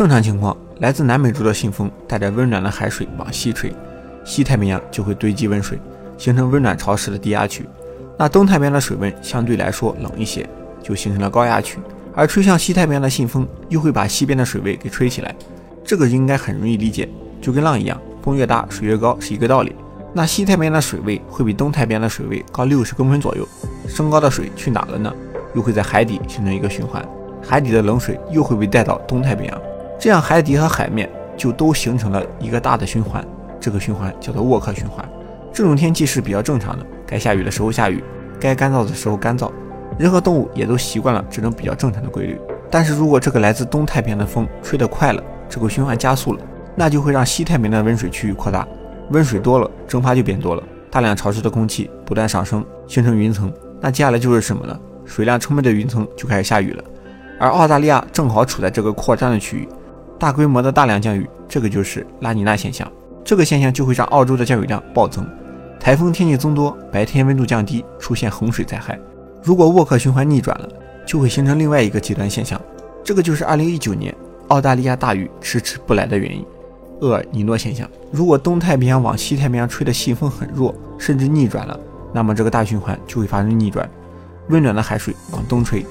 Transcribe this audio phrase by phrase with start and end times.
[0.00, 3.70] 正常情况，来自南美洲的信风带着温暖的海水往西吹，
[4.24, 5.78] 西太平洋就会堆积温水，
[6.16, 7.68] 形成温暖潮湿的低压区。
[8.16, 10.48] 那东太平洋的水温相对来说冷一些，
[10.82, 11.78] 就形成了高压区。
[12.14, 15.36] 而吹向西太平洋的信风又会把西边的水位给吹起来，
[15.84, 17.06] 这个应该很容易理解，
[17.38, 19.76] 就跟浪一样，风越大水越高是一个道理。
[20.14, 23.46] 那西太平洋的水位会比东太平洋的水位高六十公分左右，
[23.86, 25.12] 升高的水去哪了呢？
[25.54, 27.06] 又会在海底形成一个循环，
[27.46, 29.60] 海底的冷水又会被带到东太平洋，
[30.00, 33.22] 这样海底和海面就都形成了一个大的循环，
[33.60, 35.06] 这个循环叫做沃克循环。
[35.52, 38.02] 这种天气是比较正常的，该下雨的时候下雨，
[38.40, 39.52] 该干燥的时候干燥。
[39.98, 42.40] 人和动物也都习惯了这种比较正常的规律，
[42.70, 46.40] 但是如果这个来自东太平洋的风吹得快了，这个循环加速了，
[46.74, 48.66] 那就会让西太平洋的温水区域扩大，
[49.10, 53.52] 温水多了，蒸发就变多了，大量潮湿的空气不断上升，形成云层。
[53.82, 54.80] 那接下来就是什么呢？
[55.04, 56.82] 水量充沛的云层就开始下雨了，
[57.38, 59.68] 而澳大利亚正好处在这个扩张的区域，
[60.20, 62.86] 大规模的大量降雨，这个就是拉尼娜现象。
[63.24, 65.26] 这个现象就会让澳洲的降雨量暴增，
[65.80, 69.00] 台风天气增多，白天温度降低，出现洪水灾害。
[69.42, 70.68] 如果沃克循环逆转了，
[71.06, 72.60] 就会形成另外一个极端现象，
[73.02, 74.14] 这个就是2019年
[74.48, 76.44] 澳大利亚大雨迟迟不来的原因——
[77.00, 77.88] 厄尔尼诺现象。
[78.10, 81.80] 如果东太平洋往西太平洋吹的西风很弱，甚至逆转了，
[82.12, 83.88] 那么这个大循环就会发生逆转，
[84.50, 85.82] 温暖的海水往东吹。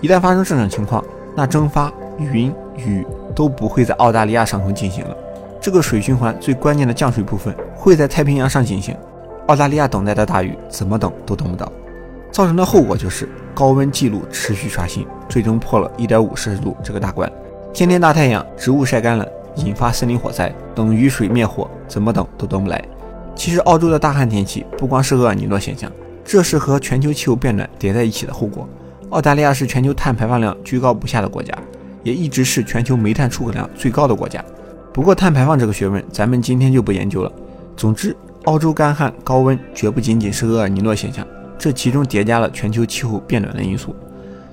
[0.00, 1.04] 一旦发生这种情况，
[1.36, 5.16] 那蒸发、云、雨都不会在澳大利亚上空进行了，
[5.60, 8.96] 这个水循环最关键的降水部分会在太平洋上进行。
[9.46, 11.70] 澳大利亚等待的大雨怎么等都等不到。
[12.32, 17.30] 造成的后果就是高温记录持续刷新，最终破了一点五摄氏度这个大关。
[17.72, 22.82] 天天大太阳，植物晒干了，引发森林火灾，等雨水灭火，怎么等都等不来。
[23.34, 25.90] 其实，澳洲的大旱天气不光是厄尔尼诺现象，
[26.24, 28.68] 这是和全球气候变暖叠在一起的后果。
[29.10, 31.56] 澳大利亚是全球碳排放量居高不下的国家，
[32.06, 34.42] 也一直是全球煤炭出口量最高的国家。
[34.92, 37.32] 不过，碳排放这个学问，咱们今天就不研究了。
[37.76, 41.26] 总之，澳洲干旱高温绝不仅仅是厄尔尼诺现象。
[41.58, 43.92] 这其中叠加了全球气候变暖的因素，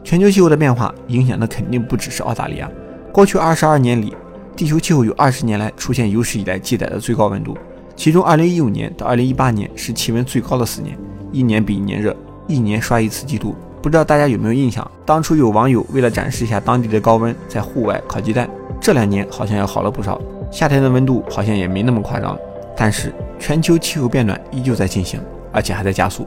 [0.04, 2.68] 全球气候的变化影响的肯定不只是澳大利亚。
[3.12, 4.16] 过去二十二年里，
[4.56, 7.56] 地球气候有二十年来出现有史以来记载的最高温度，
[7.96, 10.98] 其中二零一五年到二零一八年是气温最高的四年，
[11.32, 12.16] 一年比一年热，
[12.48, 13.56] 一年刷一次季度。
[13.84, 14.90] 不知道大家有没有印象？
[15.06, 18.50] 当初有网友为了展示一下当地的高温，在户外烤鸡蛋。
[18.80, 22.40] 这两年好像要好了不少，夏天的温度好像也没那么夸张，
[22.78, 25.20] 但是全球气候变暖依旧在进行，
[25.52, 26.26] 而且还在加速。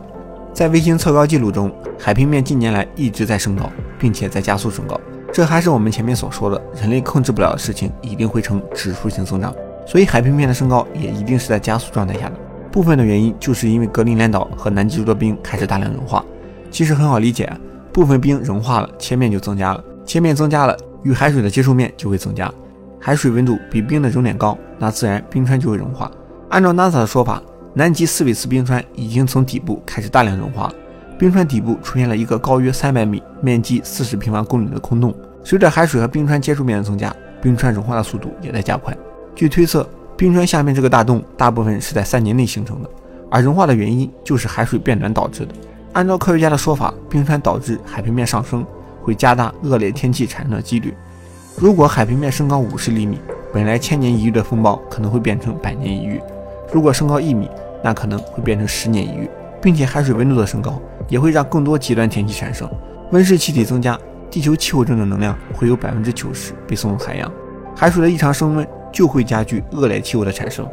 [0.53, 5.01] 在卫星测高记录中，海平面近年来一直在升高，并且在加速升高。
[5.33, 9.55] 这还是我们前面所说的，人类控制不了的事情，一定会呈指数性增长。
[9.87, 12.33] 所以海平面的升高也一定是在加速状态下的。
[12.71, 16.23] 部分的原因就是因为格陵兰岛和南极洲的冰开始大量融化。
[16.77, 17.51] 其实很好理解，
[17.91, 22.53] 部分冰融化了，切面就增加了，切面增加了，与海水的接触面就会增加。
[23.01, 26.11] 海水温度比冰的熔点高，那自然冰川就会融化。
[26.51, 27.43] 按照 NASA 的说法。
[27.73, 30.71] 南极斯韦茨冰川已经从底部开始大量融化，
[31.19, 35.15] 冰川底部出现了一个高约三百米、面积四十平方公里的空洞。
[35.43, 37.11] 随着海水和冰川接触面的增加，
[37.41, 38.95] 冰川融化的速度也在加快。
[39.35, 42.91] 据推测，冰川下面这个大洞大部分是在三年内形成的，
[43.31, 45.55] 而融化的原因就是海水变暖导致的。
[45.97, 48.63] 按照科学家的说法，冰川导致海平面上升，
[49.03, 50.95] 会加大恶劣天气产生的几率。
[51.57, 53.19] 如果海平面升高五十厘米，
[53.51, 56.21] 本来千年一遇的风暴可能会变成百年一遇；
[56.71, 57.49] 如果升高一米，
[57.83, 59.31] 那可能会变成十年一遇，
[59.63, 62.71] 并且海水温度的升高也会让更多极端天气产生。
[63.13, 63.99] 温室气体增加，
[64.31, 67.33] 地球气候中的能量会有百分之九十被送入海洋，
[67.75, 70.69] 海水的异常升温就会加剧恶劣气候的产生。